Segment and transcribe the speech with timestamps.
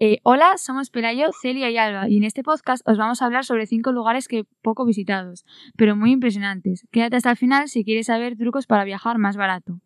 [0.00, 3.44] Eh, hola, somos Pelayo, Celia y Alba y en este podcast os vamos a hablar
[3.44, 5.44] sobre cinco lugares que poco visitados,
[5.76, 6.86] pero muy impresionantes.
[6.92, 9.80] Quédate hasta el final si quieres saber trucos para viajar más barato.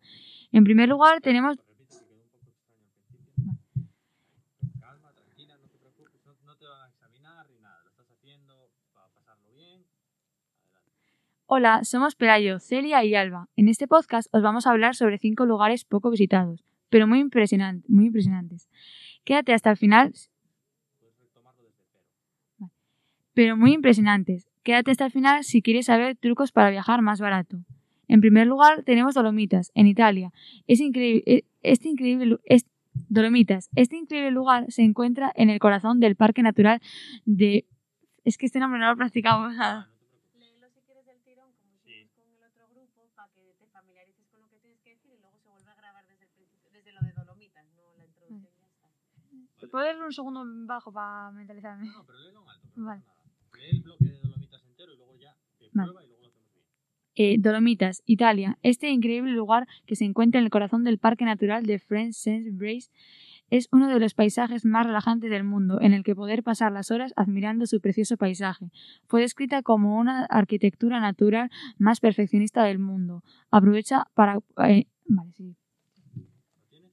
[0.52, 1.56] En primer lugar tenemos...
[11.46, 13.48] Hola, somos Pelayo, Celia y Alba.
[13.56, 17.88] En este podcast os vamos a hablar sobre cinco lugares poco visitados, pero muy, impresionantes,
[17.88, 18.68] muy impresionantes.
[19.24, 20.12] Quédate hasta el final,
[23.34, 24.48] pero muy impresionantes.
[24.62, 27.58] Quédate hasta el final si quieres saber trucos para viajar más barato.
[28.08, 30.32] En primer lugar tenemos Dolomitas, en Italia.
[30.66, 32.66] Es increíble, este increíble, es-
[33.08, 33.70] Dolomitas.
[33.74, 36.80] Este increíble lugar se encuentra en el corazón del Parque Natural
[37.24, 37.64] de...
[38.24, 39.54] Es que este nombre no lo practicamos.
[39.56, 40.38] No te preocupes.
[40.38, 41.92] Léelo si quieres del tirón, como Sí.
[41.92, 45.10] hicimos con el otro grupo, para que te familiarices con lo que tienes que decir
[45.16, 48.04] y luego se vuelve a grabar desde el principio, desde lo de Dolomitas, no la
[48.04, 49.61] introducción ya está.
[49.72, 51.86] ¿Puedo leer un segundo bajo para mentalizarme?
[51.86, 52.68] No, pero léelo en alto.
[52.76, 53.02] Vale.
[53.56, 55.92] Lee el bloque de Dolomitas entero y luego ya te Vale.
[55.92, 56.66] prueba y luego lo hacemos bien.
[57.14, 58.58] Eh, Dolomitas, Italia.
[58.62, 62.54] Este increíble lugar que se encuentra en el corazón del Parque Natural de French Saint
[62.54, 62.90] Brace
[63.48, 66.90] es uno de los paisajes más relajantes del mundo, en el que poder pasar las
[66.90, 68.70] horas admirando su precioso paisaje.
[69.06, 73.22] Fue descrita como una arquitectura natural más perfeccionista del mundo.
[73.50, 74.38] Aprovecha para...
[74.68, 75.56] eh, vale, sí.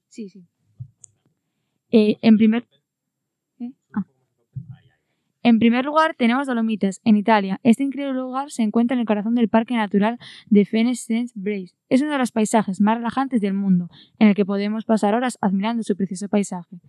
[0.08, 0.48] Sí, sí.
[1.92, 2.64] Eh, en primer...
[3.58, 4.06] Sube Ah.
[5.42, 7.60] En primer lugar, tenemos Dolomitas, en Italia.
[7.64, 11.76] Este increíble lugar se encuentra en el corazón del Parque Natural de Fennes Brace.
[11.88, 15.38] Es uno de los paisajes más relajantes del mundo, en el que podemos pasar horas
[15.42, 16.82] admirando su precioso paisaje.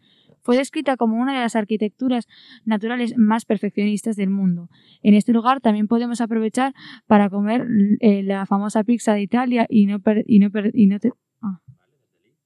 [0.43, 2.27] Fue descrita como una de las arquitecturas
[2.65, 4.69] naturales más perfeccionistas del mundo.
[5.03, 6.75] En este lugar también podemos aprovechar
[7.06, 7.67] para comer
[8.01, 11.12] eh, la famosa pizza de Italia y no per- y no per- y no te-
[11.43, 11.61] ah.
[11.67, 12.37] Vale, desde ahí.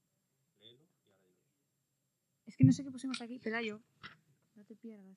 [0.60, 2.44] Léelo y ahora dilo.
[2.55, 3.80] Es que no sé qué pusimos aquí, Pelayo.
[4.55, 5.16] No te pierdas.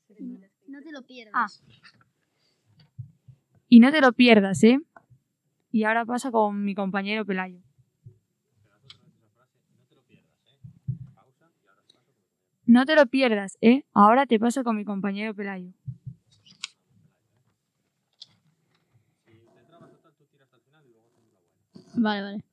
[0.67, 1.33] No te lo pierdas.
[1.35, 1.45] Ah.
[3.69, 4.79] Y no te lo pierdas, ¿eh?
[5.71, 7.61] Y ahora pasa con mi compañero Pelayo.
[12.65, 13.85] No te lo pierdas, ¿eh?
[13.93, 14.39] Ahora No te ¿eh?
[14.39, 15.73] Paso con mi compañero Pelayo.
[21.93, 22.43] Vale, vale.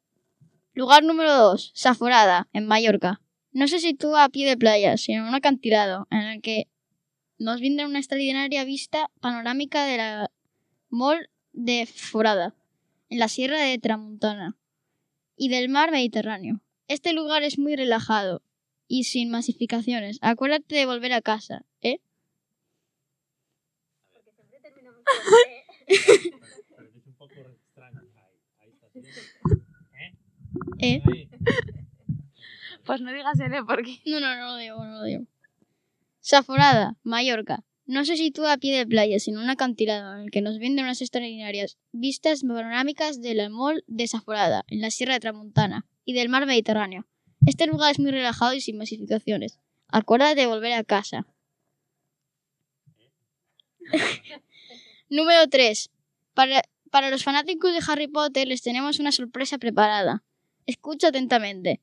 [0.75, 1.72] Lugar número 2.
[1.75, 3.24] Saforada, en Mallorca.
[3.54, 6.66] No se sitúa a pie de playa, sino en un acantilado, en el que
[7.38, 10.31] nos brinda una extraordinaria vista panorámica de la
[10.91, 12.53] Mol de Forada,
[13.10, 14.56] en la Sierra de Tramuntana,
[15.37, 16.62] y del mar Mediterráneo.
[16.88, 18.42] Este lugar es muy relajado
[18.88, 20.19] y sin masificaciones.
[20.21, 22.00] Acuérdate de volver a casa, ¿eh?
[24.12, 25.15] Porque siempre terminamos con.
[25.86, 27.34] Pero es un poco
[27.69, 28.00] extraño.
[28.16, 28.88] Ahí, ahí está.
[28.92, 29.00] ¿sí?
[30.81, 31.24] ¿Eh?
[32.84, 34.00] Pues no digas L porque...
[34.06, 35.25] No, no, no lo digo, no lo digo.
[36.21, 37.65] Saforada, Mallorca.
[37.87, 40.87] No se sitúa a pie de playa, sino un acantilado en el que nos venden
[40.87, 46.15] unas extraordinarias vistas panorámicas de la mol de Saforada, en la Sierra de Tramontana, y
[46.15, 47.06] del mar Mediterráneo.
[47.47, 49.59] Este lugar es muy relajado y sin masificaciones.
[49.89, 51.27] Acuérdate de volver a casa.
[55.11, 55.91] Número 3.
[56.33, 60.25] Para, para los fanáticos de Harry Potter les tenemos una sorpresa preparada.
[60.65, 61.83] Escucha atentamente.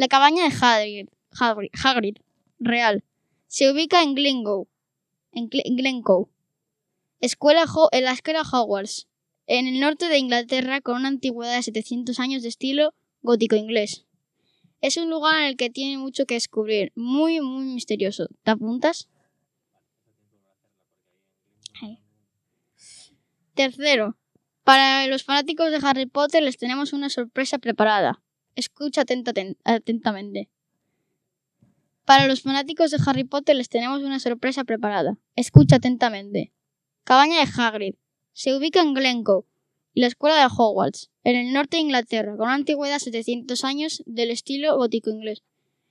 [0.00, 2.16] La cabaña de Hagrid, Hagrid, Hagrid,
[2.58, 3.04] real,
[3.48, 4.66] se ubica en Glencoe,
[5.30, 6.30] en Gle- Glencoe,
[7.20, 9.08] escuela en la escuela Hogwarts,
[9.46, 14.06] en el norte de Inglaterra con una antigüedad de 700 años de estilo gótico inglés.
[14.80, 18.28] Es un lugar en el que tiene mucho que descubrir, muy, muy misterioso.
[18.42, 19.06] ¿Te apuntas?
[23.52, 24.16] Tercero,
[24.64, 28.22] para los fanáticos de Harry Potter les tenemos una sorpresa preparada.
[28.56, 30.48] Escucha atenta- aten- atentamente.
[32.04, 35.18] Para los fanáticos de Harry Potter les tenemos una sorpresa preparada.
[35.36, 36.52] Escucha atentamente.
[37.04, 37.94] Cabaña de Hagrid.
[38.32, 39.44] Se ubica en Glencoe
[39.94, 43.64] y la escuela de Hogwarts, en el norte de Inglaterra, con una antigüedad de 700
[43.64, 45.42] años del estilo gótico inglés.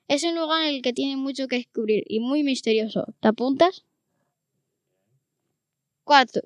[0.08, 3.14] Es un lugar en el que tiene mucho que descubrir y muy misterioso.
[3.20, 3.86] ¿Te apuntas?
[6.04, 6.42] Cuarto,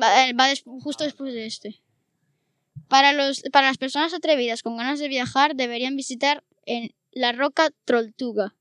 [0.00, 1.80] Va, eh, va des- justo después de este.
[2.90, 7.70] Para, los, para las personas atrevidas con ganas de viajar, deberían visitar en la roca
[7.86, 8.56] Trolltuga.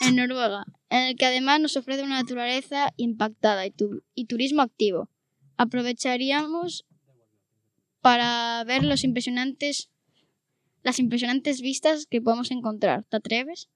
[0.00, 0.64] En Noruega.
[0.90, 5.08] En el que además nos ofrece una naturaleza impactada y, tu- y turismo activo.
[5.56, 6.84] Aprovecharíamos
[8.02, 9.90] para ver los impresionantes,
[10.82, 13.04] las impresionantes vistas que podemos encontrar.
[13.04, 13.68] ¿Te atreves?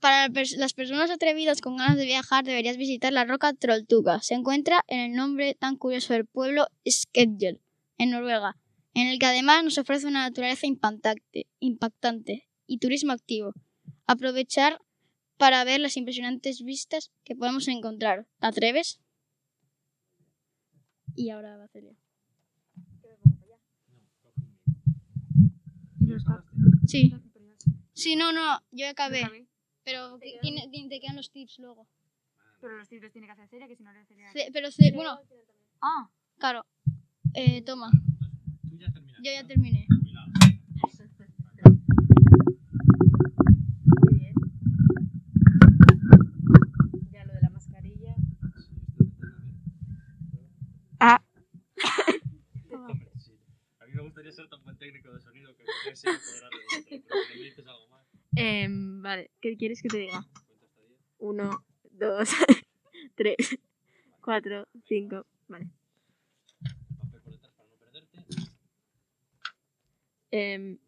[0.00, 4.20] Para las personas atrevidas con ganas de viajar deberías visitar la roca Trolltuga.
[4.20, 7.60] Se encuentra en el nombre tan curioso del pueblo Skedjel,
[7.98, 8.56] en Noruega,
[8.94, 13.52] en el que además nos ofrece una naturaleza impactante, impactante y turismo activo.
[14.06, 14.80] Aprovechar
[15.36, 18.26] para ver las impresionantes vistas que podemos encontrar.
[18.40, 19.00] ¿Te atreves?
[21.16, 21.92] Y ahora va a Celia.
[26.00, 26.44] ¿Y los ca-
[26.86, 27.14] Sí.
[27.92, 29.46] Sí, no, no, yo acabé.
[29.84, 31.86] Pero te quedan los tips luego.
[32.60, 34.32] Pero los títulos tiene que hacer Celia, que si no le Celia...
[34.32, 35.18] Ce- pero, bueno,
[35.82, 36.08] Ah,
[36.38, 36.64] claro.
[37.34, 37.90] Eh, toma.
[39.22, 39.86] Yo ya terminé.
[44.02, 44.34] Muy bien.
[47.12, 48.14] Ya lo de la mascarilla.
[51.00, 51.22] ah,
[52.70, 53.32] Hombre, sí.
[53.80, 57.04] A mí me gustaría ser tan buen técnico de sonido que con ese poder arreglarlo,
[57.08, 58.04] pero me dices algo más,
[58.36, 60.22] Em, vale, ¿qué quieres que te diga?
[60.44, 60.98] cuenta hasta 10.
[61.18, 62.28] Uno, dos,
[63.14, 63.36] tres,
[64.20, 65.24] cuatro, cinco.
[65.46, 65.68] Vale.
[70.38, 70.78] Ahí.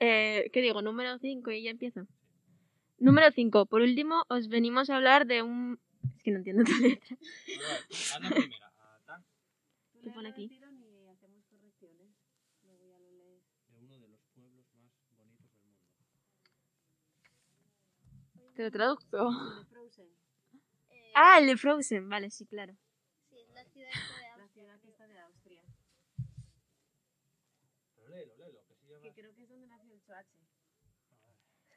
[0.00, 0.82] eh, ¿Qué digo?
[0.82, 2.06] Número cinco y ya empiezo.
[2.98, 3.66] Número cinco.
[3.66, 5.78] Por último, os venimos a hablar de un...
[6.16, 7.16] Es que no entiendo tu letra.
[10.02, 10.48] ¿Qué pone aquí?
[10.48, 12.14] tirón y hacemos correcciones.
[12.62, 13.42] Luego ya lo lees.
[13.68, 15.90] de uno de los pueblos más bonitos del mundo.
[18.54, 19.30] Te lo traduzco.
[21.16, 22.08] Ah, el de Frozen.
[22.08, 22.76] Vale, sí, claro.
[23.30, 25.62] Sí, la ciudad de La ciudad que está de Austria.
[27.94, 29.14] Pero léelo, léelo, que si Que llamas...
[29.14, 30.38] creo que es donde nació el Choache.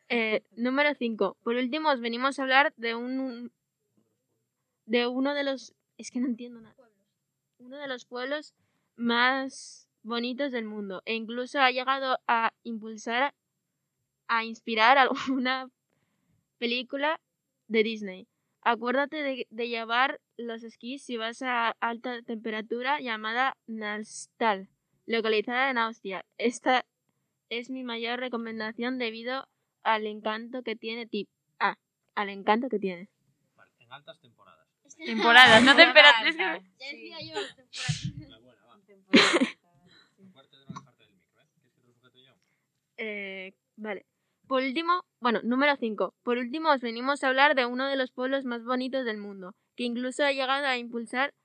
[0.09, 1.37] Eh, número 5.
[1.43, 3.51] Por último, os venimos a hablar de un.
[4.85, 5.73] de uno de los.
[5.97, 6.75] Es que no entiendo nada.
[7.59, 8.53] Uno de los pueblos
[8.95, 11.01] más bonitos del mundo.
[11.05, 13.33] E incluso ha llegado a impulsar.
[14.27, 15.69] a inspirar alguna
[16.59, 17.19] película
[17.67, 18.28] de Disney.
[18.61, 24.69] Acuérdate de, de llevar los esquís si vas a alta temperatura llamada Nalstal,
[25.05, 26.25] localizada en Austria.
[26.37, 26.85] Esta
[27.49, 29.47] es mi mayor recomendación debido
[29.83, 31.29] al encanto que tiene tip
[31.59, 31.77] ah,
[32.15, 33.09] al encanto que tiene.
[33.55, 34.67] Vale, en altas temporadas.
[34.97, 36.35] temporadas, no temperaturas.
[36.37, 38.27] Ya decía yo, temporada.
[38.27, 38.75] La buena, va.
[38.75, 40.29] En temporada alta, sí.
[40.29, 41.47] Acuérdate de no alejarte del micro, ¿eh?
[41.53, 42.33] ¿Quieres que te lo sujete yo?
[42.97, 44.05] Eh, vale.
[44.49, 46.15] Por último, bueno, número 5.
[46.23, 49.53] Por último, os venimos a hablar de uno de los pueblos más bonitos del mundo,
[49.75, 51.35] que incluso ha llegado a impulsar,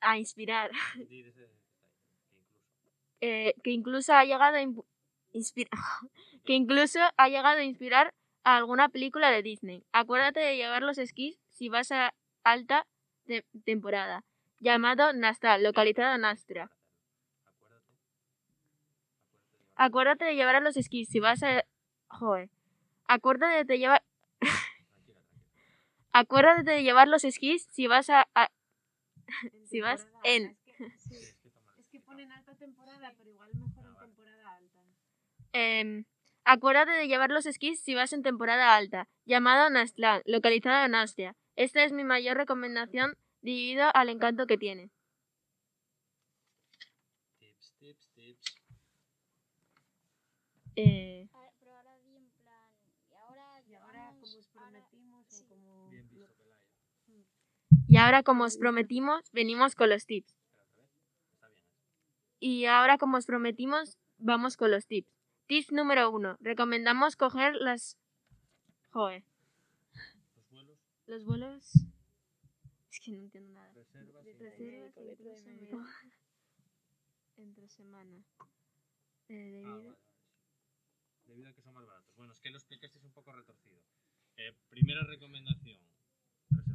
[0.00, 0.70] a inspirar,
[3.20, 4.84] eh, que incluso ha llegado a impu-
[5.32, 5.68] inspira-
[6.44, 8.14] que incluso ha llegado a inspirar
[8.44, 9.82] a alguna película de Disney.
[9.90, 12.14] Acuérdate de llevar los esquís si vas a
[12.44, 12.86] alta
[13.26, 14.22] te- temporada,
[14.60, 16.70] llamado Nastal, localizado en Austria.
[17.46, 17.90] Acuérdate.
[18.46, 21.64] Acuérdate de llevar- Acuérdate de llevar a los esquís si vas a...
[22.18, 22.50] Joder.
[23.08, 24.02] Acuérdate de llevar...
[26.12, 28.28] Acuérdate de llevar los esquís si vas a...
[28.34, 28.50] a-
[29.52, 30.56] En Si vas en-.
[30.66, 34.80] Es que, sí, Es ponen alta temporada, pero igual mejor en temporada alta.
[35.52, 36.04] em,
[36.44, 41.34] acuérdate de llevar los esquís si vas en temporada alta, llamado Nastlan, localizado en Austria.
[41.56, 44.90] Esta es mi mayor recomendación debido al encanto que tiene.
[47.38, 48.54] Tips, tips, tips.
[50.76, 52.70] Eh, Ah, Pero ahora di en plan.
[53.10, 53.62] Y ahora.
[53.68, 55.44] Y ahora, llevamos- como os ahora- prometimos, sí.
[55.44, 55.88] o como...
[55.90, 56.58] Bien visto, lo-
[57.06, 57.24] Pelaya.
[57.94, 60.34] Y ahora, como os prometimos, venimos con los tips.
[62.40, 65.08] Y ahora, como os prometimos, vamos con los tips.
[65.46, 66.36] Tips número uno.
[66.40, 67.96] Recomendamos coger las...
[68.90, 69.22] Joder.
[70.34, 71.72] Los vuelos, Los vuelos...
[72.90, 73.72] Es que no entiendo nada.
[73.74, 74.24] reservas...
[74.24, 75.44] Reservas
[77.36, 78.24] entre semana.
[79.28, 81.26] Eh, Ah, debido- vale, sí.
[81.26, 82.12] Debido a que son más baratos.
[82.16, 83.80] Bueno, es que lo explicasteis un poco retorcido.
[84.36, 85.80] Eh, primera recomendación.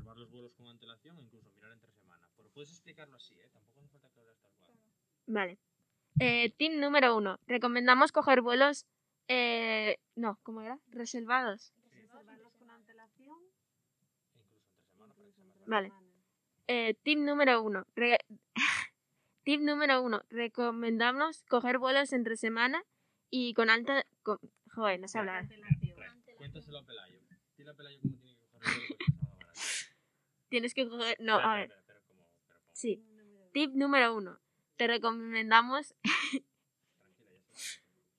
[0.09, 2.27] Reservar los vuelos con antelación o incluso mirar entre semana.
[2.35, 3.49] Pero puedes explicarlo así, ¿eh?
[3.53, 4.71] Tampoco hace falta que hables tal cual.
[5.27, 5.57] Vale.
[6.19, 7.39] Eh, tip número uno.
[7.47, 8.85] Recomendamos coger vuelos...
[9.27, 10.79] Eh, no, ¿cómo era?
[10.87, 11.71] Reservados.
[11.91, 13.37] Reservarlos con antelación.
[15.67, 15.93] Vale.
[16.67, 17.85] Eh, tip número uno.
[17.95, 18.25] Re-
[19.43, 20.23] tip número uno.
[20.29, 22.83] Recomendamos coger vuelos entre semana
[23.29, 24.03] y con alta...
[24.23, 24.39] con-
[24.73, 25.47] Joder, no sé hablar.
[26.37, 27.19] Cuéntaselo a Pelayo.
[27.57, 29.59] Dile a Pelayo cómo tiene que coger el vuelo para que sea más barato.
[30.49, 31.15] Tienes que coger...
[31.19, 31.69] No, a ver.
[31.69, 32.97] espera, espera, pero como- pero como- Sí.
[32.97, 34.39] Número Tip número uno.
[34.77, 35.95] Te recomendamos...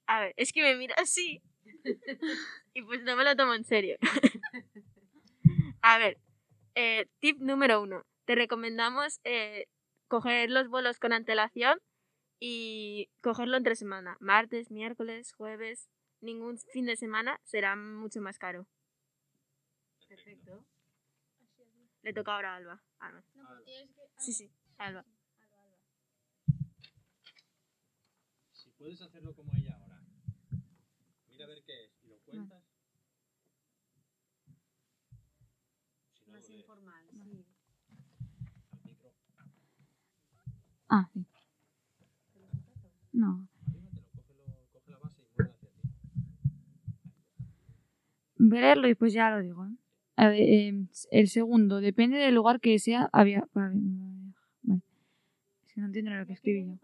[0.06, 1.40] A ver, es que me mira así.
[2.75, 3.96] y pues no me lo tomo en serio.
[5.82, 6.18] A ver,
[6.75, 8.04] eh, tip número uno.
[8.25, 9.66] Te recomendamos eh,
[10.08, 11.80] coger los vuelos con antelación
[12.40, 14.16] y cogerlo entre semana.
[14.20, 15.88] Martes, miércoles, jueves.
[16.20, 18.66] Ningún fin de semana será mucho más caro.
[20.08, 20.66] Perfecto.
[22.02, 22.83] Le toca ahora a Alba.
[22.99, 23.23] Alba.
[24.19, 25.04] Sí, sí, Alba.
[28.52, 30.02] Si puedes hacerlo como ella ahora,
[31.28, 32.64] mira a ver qué es y lo cuentas.
[36.14, 37.47] Si no, Más lo ves informal, sí.
[38.73, 39.11] al micro.
[40.88, 41.26] Ah, sí.
[43.12, 43.47] No.
[43.66, 45.80] Anímatelo, cógelo, coge la base y mueve hacia ti.
[48.38, 49.66] Voy a leerlo y pues ya lo digo.
[49.66, 49.76] ¿eh?
[50.22, 50.74] A ver, eh,
[51.10, 53.08] el segundo, depende del lugar que sea.
[53.12, 53.48] Había.
[53.54, 53.74] Vale.
[54.62, 54.82] vale.
[55.66, 56.74] Es que no entiendo lo que escribí yo.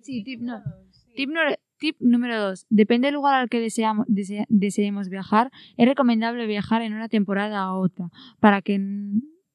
[0.00, 0.60] Sí, tip no.
[0.60, 1.06] dos.
[1.14, 1.40] Tip, no-
[1.78, 2.66] tip número 2.
[2.70, 7.58] Depende del lugar al que deseamos, desea- deseemos viajar, es recomendable viajar en una temporada
[7.60, 8.08] a otra.
[8.40, 8.80] Para que.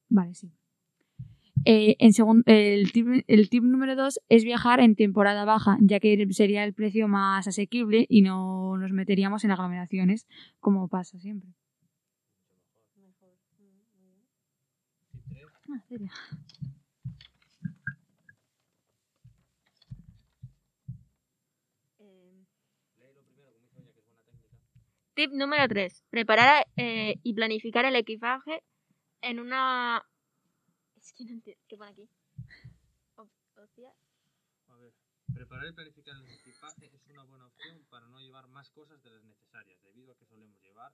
[0.09, 0.51] Vale, sí.
[1.65, 5.99] Eh, en segun- el, tip, el tip número 2 es viajar en temporada baja, ya
[5.99, 10.25] que sería el precio más asequible y no nos meteríamos en aglomeraciones,
[10.59, 11.49] como pasa siempre.
[11.79, 11.93] Mejor.
[12.55, 12.69] Mm, muy bien.
[12.69, 13.15] Tip tres,
[15.71, 15.83] Ah.
[21.99, 22.45] Eh,
[22.97, 24.19] es buena técnica.
[25.15, 26.03] Tip número 3.
[26.09, 28.63] Preparar eh, y planificar el equipaje
[29.21, 30.01] en una...
[30.95, 31.61] Es que no entiendo.
[31.67, 32.09] ¿Qué pone aquí?
[33.55, 33.93] Ocia-
[34.67, 34.93] A ver,
[35.33, 39.09] preparar y planificar el equipaje es una buena opción para no llevar más cosas de
[39.09, 40.93] las necesarias, debido a que solemos llevar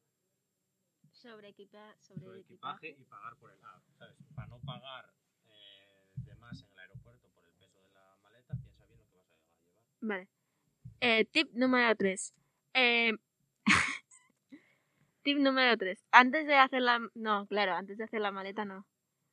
[1.26, 2.88] Sobre, equipa sobre, sobre equipaje.
[2.90, 4.16] equipaje y pagar por el ah, ¿sabes?
[4.36, 5.12] Para no pagar
[5.50, 9.06] eh, de más en el aeropuerto por el peso de la maleta, piensa bien lo
[9.10, 9.50] que vas a llevar.
[10.02, 10.28] Vale.
[11.02, 12.34] Eh, tip número 3.
[15.24, 16.06] tip número 3.
[16.12, 17.00] Antes de hacer la...
[17.16, 18.86] No, claro, antes de hacer la maleta no.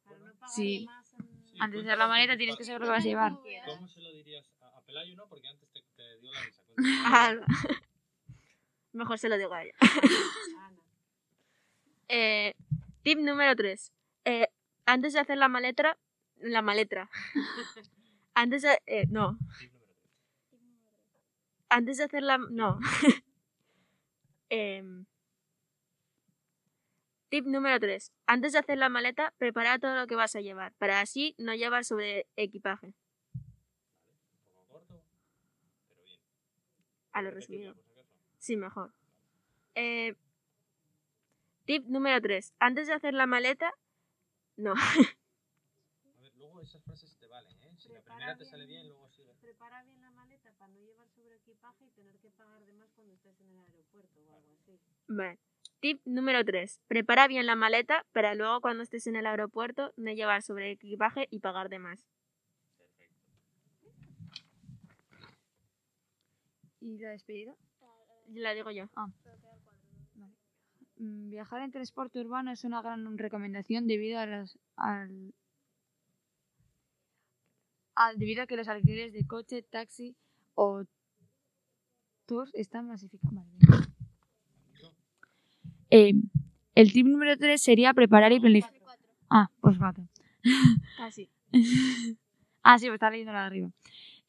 [0.05, 0.87] Para no pagar Sí.
[0.87, 3.09] más en- Sí, Antes de hacer la maleta tienes que saber lo que vas a
[3.09, 3.33] llevar.
[3.67, 5.15] ¿Cómo se lo dirías a, a Pelayo?
[5.17, 6.63] No, porque antes te, te dio la risa.
[7.05, 7.35] Ah,
[8.93, 9.75] Mejor se lo digo a ella.
[12.15, 12.53] Eh,
[13.03, 13.91] tip número 3.
[14.85, 15.99] antes de hacer la maleta...
[16.37, 17.09] La maleta.
[18.35, 18.79] antes de...
[18.85, 19.39] eh, no.
[21.71, 22.37] Antes de hacer la...
[22.37, 22.79] No.
[24.55, 25.07] Em,
[27.31, 28.13] tip número 3.
[28.27, 31.55] Antes de hacer la maleta, prepara todo lo que vas a llevar, para así no
[31.55, 32.93] llevar sobre equipaje.
[37.13, 37.75] A lo resumido.
[38.39, 38.93] Sí, mejor.
[39.75, 40.15] Eh,
[41.65, 42.53] tip número 3.
[42.59, 43.73] Antes de hacer la maleta...
[44.57, 44.75] No.
[46.17, 47.75] A ver, luego esas frases te valen, ¿eh?
[47.79, 49.35] Si la Prepara primera te bien- sale bien, luego sigue.
[49.41, 52.93] Prepara bien la maleta para no llevar sobre equipaje y tener que pagar de más
[52.93, 54.79] cuando estés en el aeropuerto o algo así.
[55.09, 55.39] Vale.
[55.81, 56.81] Tip número 3.
[56.87, 61.27] Prepara bien la maleta para luego cuando estés en el aeropuerto no llevar sobre equipaje
[61.31, 62.07] y pagar de más.
[62.79, 63.33] Perfecto.
[66.81, 67.57] ¿Y la despedida?
[68.29, 68.85] La digo yo.
[68.97, 69.13] Mm,
[71.05, 75.35] Viajar en transporte urbano es una gran recomendación debido a las al,
[77.97, 80.15] al- debido a que los alquileres de coche, taxi
[80.55, 80.85] o
[82.27, 83.45] tours están masificados.
[85.91, 86.13] Eh,
[86.77, 88.99] el tip número 3 sería preparar y planificar.
[89.29, 90.05] Ah, pues cuatro.
[90.97, 91.29] Casi.
[92.65, 93.71] Ah, sí, pues está leyendo la de arriba.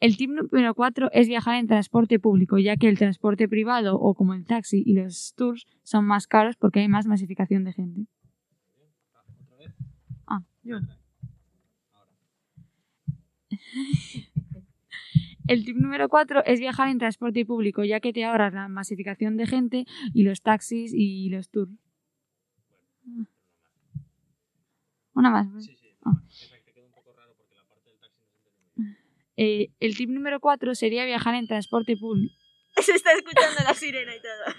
[0.03, 4.15] El tip número 4 es viajar en transporte público, ya que el transporte privado o
[4.15, 8.07] como el taxi y los tours son más caros porque hay más masificación de gente.
[9.13, 9.23] Ah.
[10.27, 10.79] Ah, yo.
[15.47, 19.37] El tip número 4 es viajar en transporte público, ya que te ahorras la masificación
[19.37, 21.71] de gente y los taxis y los tours.
[25.13, 25.47] Una más.
[25.49, 25.63] pues.
[25.63, 25.87] Sí, sí.
[26.03, 26.11] Ah.
[26.29, 28.63] Esa que te quedó un poco raro porque la parte del taxi no se entendió
[28.63, 28.97] muy bien.
[29.37, 32.35] Eh, el tip número 4 sería viajar en transporte público.
[32.81, 34.55] Se está escuchando la sirena y todo.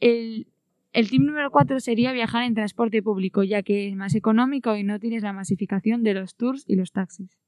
[0.00, 0.46] El,
[0.92, 4.84] el tip número 4 sería viajar en transporte público, ya que es más económico y
[4.84, 7.38] no tienes la masificación de los tours y los taxis.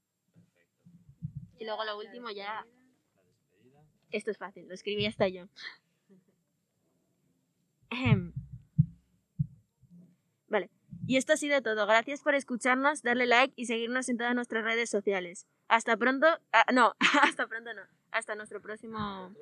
[1.58, 2.66] Y luego lo último ya...
[4.10, 5.46] Esto es fácil, lo escribí hasta yo.
[11.06, 11.86] Y esto ha sido todo.
[11.86, 15.46] Gracias por escucharnos, darle like y seguirnos en todas nuestras redes sociales.
[15.68, 16.26] Hasta pronto.
[16.52, 17.82] ah, no, hasta pronto no.
[18.12, 19.32] Hasta nuestro próximo.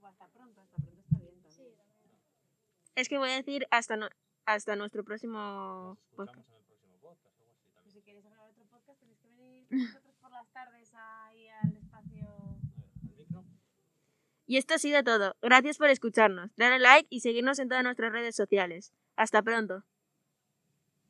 [0.00, 1.72] O hasta pronto, hasta pronto está bien también.
[2.94, 4.08] Es que voy a decir hasta, no-
[4.46, 6.38] hasta nuestro próximo podcast.
[6.38, 7.34] escuchamos en el próximo podcast.
[9.02, 12.28] algo así, tal nosotros por las tardes ahí al espacio.
[13.02, 13.44] ¿Al micro?
[14.46, 15.34] Y esto ha sido todo.
[15.42, 16.50] Gracias por escucharnos.
[16.56, 18.92] Dale like y seguirnos en todas nuestras redes sociales.
[19.16, 19.84] Hasta pronto.